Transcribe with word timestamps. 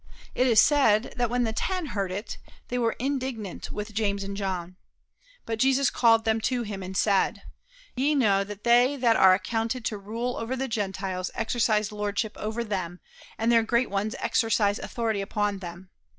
It 0.33 0.47
is 0.47 0.59
said 0.59 1.13
that 1.17 1.29
when 1.29 1.43
the 1.43 1.53
ten 1.53 1.85
heard 1.85 2.11
it 2.11 2.39
they 2.69 2.79
were 2.79 2.95
indignant 2.97 3.69
with 3.71 3.93
James 3.93 4.23
and 4.23 4.35
John. 4.35 4.75
But 5.45 5.59
Jesus 5.59 5.91
called 5.91 6.25
them 6.25 6.41
to 6.41 6.63
him 6.63 6.81
and 6.81 6.97
said: 6.97 7.43
"Ye 7.95 8.15
know 8.15 8.43
that 8.43 8.63
they 8.63 8.95
that 8.95 9.15
are 9.15 9.35
accounted 9.35 9.85
to 9.85 9.99
rule 9.99 10.37
over 10.37 10.55
the 10.55 10.67
Gentiles 10.67 11.29
exercise 11.35 11.91
lordship 11.91 12.35
over 12.35 12.63
them, 12.63 12.99
and 13.37 13.51
their 13.51 13.61
great 13.61 13.91
ones 13.91 14.15
exercise 14.17 14.79
authority 14.79 15.21
upon 15.21 15.59
them. 15.59 15.91